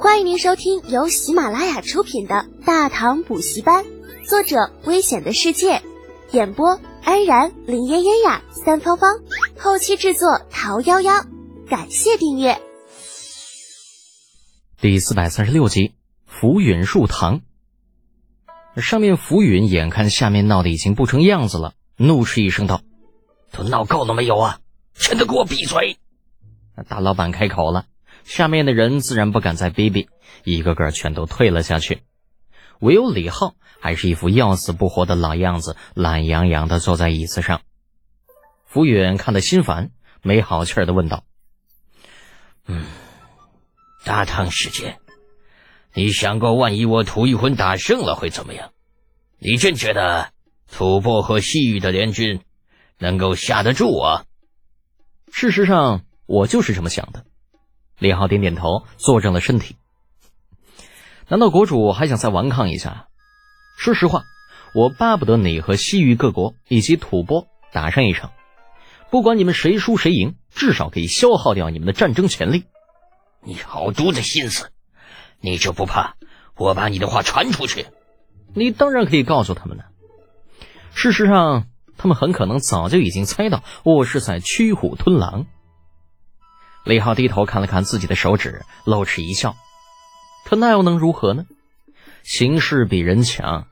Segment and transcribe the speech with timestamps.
[0.00, 3.84] 欢迎您收听由喜马拉雅出品的《大唐补习班》，
[4.24, 5.82] 作者：危险的世界，
[6.30, 9.10] 演播：安然、林嫣嫣呀、三芳芳，
[9.58, 11.26] 后期制作：桃夭夭。
[11.68, 12.60] 感谢订阅。
[14.80, 15.94] 第四百三十六集，
[16.24, 17.40] 浮云入堂。
[18.76, 22.82] 上面浮云眼看下面闹得已经不成样子了，怒斥一声道
[23.50, 24.60] ：“都闹够了没有啊？
[24.94, 25.98] 全都给我闭嘴！”
[26.88, 27.86] 大老板开口了。
[28.28, 30.10] 下面的人自然不敢再逼逼，
[30.44, 32.02] 一个个全都退了下去。
[32.78, 37.62] 唯有李浩还是一副要死不活的老样子，懒洋洋的坐在椅子上。
[38.66, 41.24] 福远看得心烦，没好气儿的问道
[42.68, 42.84] ：“嗯，
[44.04, 44.98] 大唐世界，
[45.94, 48.72] 你想过万一我吐一魂打胜了会怎么样？
[49.38, 50.32] 你真觉得
[50.70, 52.42] 吐蕃和西域的联军
[52.98, 54.26] 能够下得住我？
[55.32, 57.24] 事实上，我就是这么想的。”
[57.98, 59.76] 李浩点点头，坐正了身体。
[61.28, 63.08] 难道国主还想再顽抗一下？
[63.76, 64.24] 说实话，
[64.74, 68.32] 我巴不得你和西域各国以及吐蕃打上一场，
[69.10, 72.64] 不管你们谁输谁赢，至少可以消耗掉你们的战争潜力。
[73.42, 74.70] 你好毒的心思，
[75.40, 76.16] 你就不怕
[76.56, 77.86] 我把你的话传出去？
[78.54, 79.84] 你当然可以告诉他们了。
[80.94, 85.46] 事实上，他们很可能早就已经猜到我是在驱虎吞狼。
[86.84, 89.56] 李浩低头看了看自己的手指，露齿一笑。
[90.44, 91.44] 可那又能如何呢？
[92.22, 93.66] 形势比人强，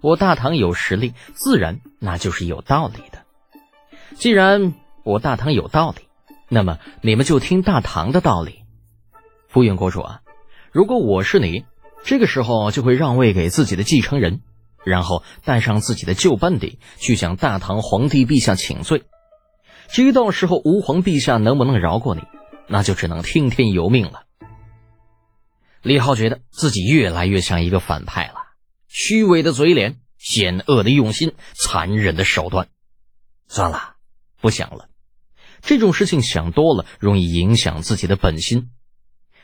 [0.00, 3.22] 我大唐有实力，自然那就是有道理的。
[4.16, 6.02] 既然我大唐有道理，
[6.48, 8.60] 那么你们就听大唐的道理。
[9.48, 10.20] 福远国主啊，
[10.72, 11.64] 如果我是你，
[12.04, 14.40] 这个时候就会让位给自己的继承人，
[14.84, 19.04] 然后带上自己的旧班底去向大唐皇帝陛下请罪。
[19.88, 22.22] 至于到时候吾皇陛下能不能饶过你？
[22.70, 24.22] 那就只能听天由命了。
[25.82, 28.34] 李浩觉得自己越来越像一个反派了，
[28.86, 32.68] 虚伪的嘴脸，险恶的用心，残忍的手段。
[33.48, 33.96] 算了，
[34.40, 34.88] 不想了。
[35.62, 38.70] 这种事情想多了，容易影响自己的本心。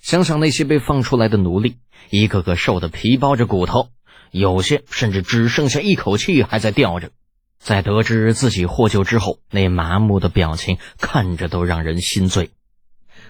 [0.00, 1.76] 想想那些被放出来的奴隶，
[2.08, 3.90] 一个个瘦的皮包着骨头，
[4.30, 7.10] 有些甚至只剩下一口气还在吊着。
[7.58, 12.50] 在得知自己获救之后，那麻木的表情，看着都让人心醉。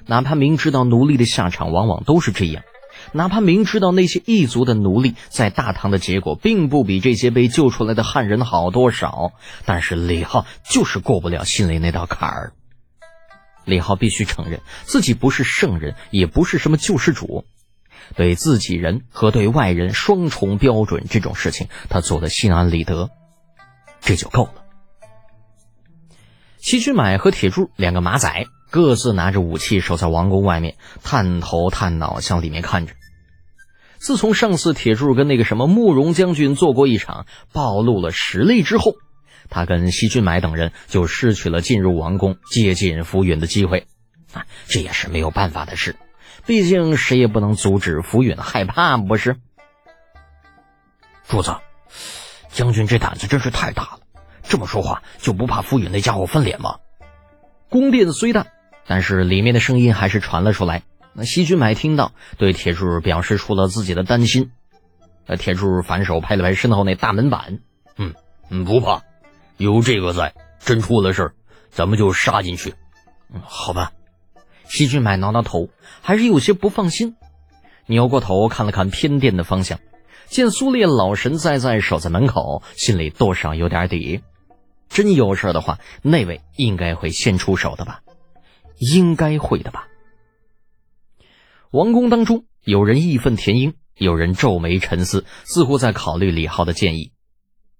[0.06, 2.62] 哪怕明知道奴隶的下场往往都是这样，
[3.12, 9.32] 哪怕明知道那些异族的奴隶在大唐的结果并不比这些被救出来的汉人好多少，
[9.64, 12.52] 但是李浩就是过不了心里那道坎儿。
[13.64, 17.44] 李浩必须承认自己不是圣人，也不是什么救世主，
[18.16, 23.10] 对自己人和对外人双重标准这种事情，他做的心安理得，
[24.00, 24.54] 这就够了。
[26.58, 28.46] 西君买和铁柱两个马仔。
[28.70, 32.94] 各自拿着武器守在王宫外面，探头探脑向里面看着。
[33.98, 38.94] 自从上次铁柱跟那个什么慕容将军做过一场，暴露了实力之后，
[39.50, 43.88] 他跟西俊买等人就失去了进入王宫接近浮云的机会。
[44.32, 45.96] 啊，这也是没有办法的事，
[46.46, 49.36] 毕竟谁也不能阻止浮云害怕，不是？
[51.28, 51.56] 主子，
[52.50, 54.00] 将军这胆子真是太大了，
[54.44, 56.76] 这么说话就不怕浮云那家伙翻脸吗？
[57.68, 58.46] 宫殿虽大。
[58.90, 60.82] 但是里面的声音还是传了出来。
[61.12, 64.50] 那西君买听到，对铁柱表示出了自己的担心。
[65.26, 67.60] 呃，铁柱反手拍了拍身后那大门板，
[67.96, 68.14] 嗯
[68.48, 69.02] 嗯，不怕，
[69.58, 71.34] 有这个在，真出了事儿，
[71.70, 72.74] 咱们就杀进去。
[73.32, 73.92] 嗯，好吧。
[74.64, 75.68] 西君买挠挠头，
[76.02, 77.14] 还是有些不放心，
[77.86, 79.78] 扭过头看了看偏殿的方向，
[80.26, 84.22] 见苏烈老神在在守在门口，心里多少有点底。
[84.88, 88.00] 真有事的话，那位应该会先出手的吧。
[88.80, 89.86] 应该会的吧。
[91.70, 97.12] 王宫当中，有人义愤填膺，有人皱眉沉思，似乎在考虑李浩的建议。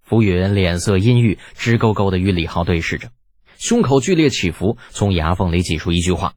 [0.02, 3.10] 浮云脸色阴郁，直勾勾的与李浩对视着，
[3.56, 6.34] 胸口剧烈起伏，从牙缝里挤出一句话：“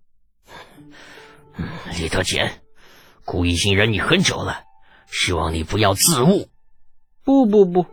[2.00, 2.62] 李德简，
[3.26, 4.64] 故意信任你很久了，
[5.08, 6.50] 希望你不要自误。”
[7.26, 7.86] 不不不，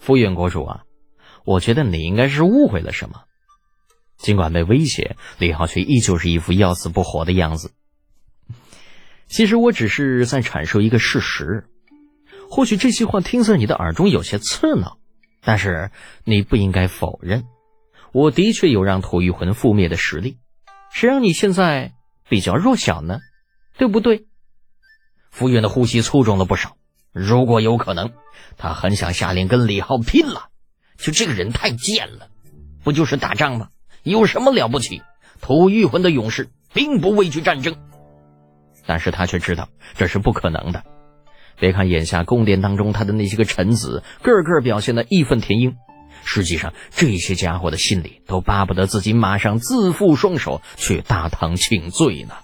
[0.00, 0.84] 浮云国主啊，
[1.44, 3.24] 我觉得你应该是误会了什么。
[4.24, 7.72] 尽管被威胁，李浩却依旧是一副要死不活的样子。
[9.28, 11.66] 其实我只是在阐述一个事实，
[12.48, 14.96] 或许这些话听在你的耳中有些刺挠，
[15.42, 15.90] 但是
[16.24, 17.44] 你不应该否认，
[18.12, 20.38] 我的确有让土玉魂覆灭的实力。
[20.90, 21.92] 谁让你现在
[22.26, 23.18] 比较弱小呢？
[23.76, 24.24] 对不对？
[25.30, 26.78] 傅远的呼吸粗重了不少。
[27.12, 28.14] 如果有可能，
[28.56, 30.48] 他很想下令跟李浩拼了。
[30.96, 32.30] 就这个人太贱了，
[32.82, 33.68] 不就是打仗吗？
[34.04, 35.02] 有什么了不起？
[35.40, 37.76] 吐玉魂的勇士并不畏惧战争。
[38.86, 40.84] 但是他却知道这是不可能的。
[41.58, 45.76] 别看眼下宫殿当中他的那些个臣子个个表现的义愤填膺，
[46.24, 52.34] 实际上这些家伙的心里都巴不得自己马上自缚双手去大唐请罪呢。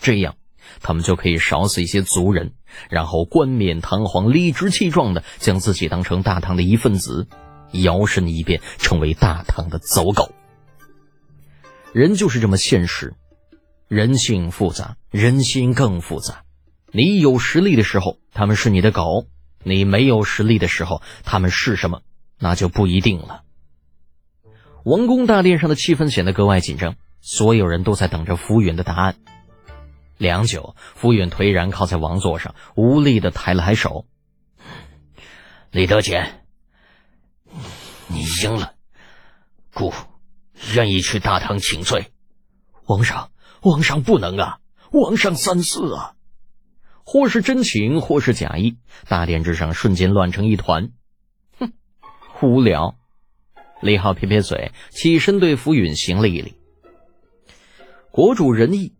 [0.00, 0.34] 这样，
[0.80, 2.52] 他们就可以少死一些族人，
[2.90, 7.28] 然后冠冕堂皇、理直气壮的将自己当成大唐的一份子，
[7.72, 10.32] 摇身一变成为大唐的走狗。
[11.92, 13.14] 人就是这么现实，
[13.88, 16.42] 人性复杂，人心更复杂。
[16.92, 19.26] 你有实力的时候，他们是你的狗；
[19.62, 22.02] 你没有实力的时候，他们是什么，
[22.38, 23.42] 那就不一定了。
[24.84, 29.16] 王宫大殿上的气氛显得格外紧张，所有人都在等着浮云的答案。
[30.16, 34.06] 良久，浮云颓然靠在王座上，无力的抬了抬手
[35.70, 36.45] ：“李德简，
[38.16, 38.74] 你赢了，
[39.72, 39.92] 故。”
[40.74, 42.12] 愿意去大唐请罪，
[42.72, 43.30] 皇上，
[43.60, 44.58] 皇上不能啊！
[44.90, 46.14] 皇上三思啊！
[47.04, 50.92] 或是真情，或是假意，大殿之上瞬间乱成一团。
[51.58, 51.74] 哼，
[52.40, 52.96] 无聊。
[53.82, 56.56] 李浩撇撇嘴，起身对浮允行了一礼。
[58.10, 58.94] 国主仁义，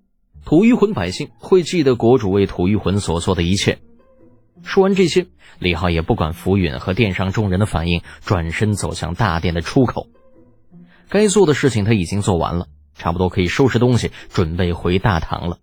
[0.45, 3.79] 吐谷浑百姓会记得国主为吐谷浑所做的一切。
[4.67, 5.29] 说完这些，
[5.61, 10.09] 李浩也不管浮云和殿上众人的反应，转身走向大殿的出口。
[11.09, 12.67] 该做的事情他已经做完了，
[12.97, 15.59] 差不多可以收拾东西，准备回大堂了。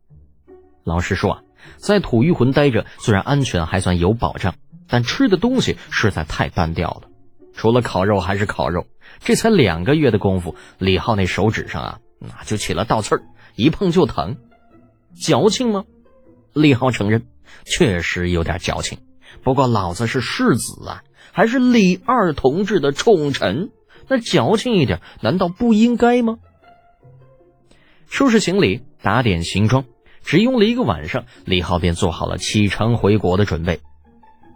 [0.86, 1.42] 老实说啊，
[1.76, 4.56] 在土御魂待着，虽然安全还算有保障，
[4.88, 7.10] 但吃的东西实在太单调了，
[7.54, 8.88] 除了烤肉还是烤肉。
[9.20, 13.24] 这才两个月的功夫，李浩那手指上啊，那就起了倒刺儿，
[13.56, 14.38] 一碰就疼。
[15.14, 15.84] 矫情吗？
[16.54, 17.26] 李浩承认，
[17.66, 19.00] 确实有点矫情。
[19.44, 23.70] 不过老子是世子啊，还是李二同志的宠臣。
[24.08, 26.36] 那矫情一点，难道不应该吗？
[28.10, 29.86] 收拾行李，打点行装，
[30.24, 33.80] 只用了一个晚上，李浩便做好了启程回国的准备。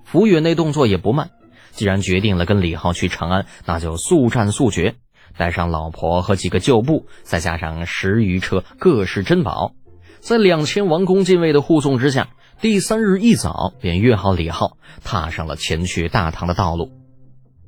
[0.04, 1.32] 浮远那动作也不慢，
[1.72, 4.96] 既然决定了跟李浩去长安，那就速战速决，
[5.38, 9.74] 带上老婆和几个旧部，再加上十余车各式珍宝，
[10.20, 12.30] 在两千王公禁卫的护送之下，
[12.60, 16.92] 第三日一早便约好李浩，踏上了前去大唐的道路。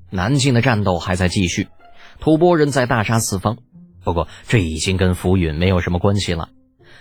[0.09, 1.67] 南境的战斗还在继续，
[2.19, 3.59] 吐蕃人在大杀四方。
[4.03, 6.49] 不过这已经跟浮云没有什么关系了。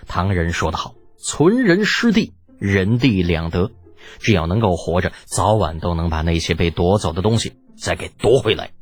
[0.07, 3.71] 唐人说得好：“存人失地，人地两得。
[4.19, 8.73] 只要能够活着，早晚都能把那些被夺走的东西再给夺回来。”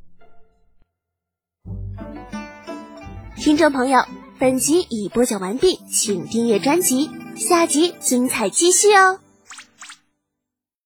[3.39, 4.01] 听众朋友，
[4.41, 9.19] 本集已播讲完毕，请订阅专辑，下集精彩继续哦。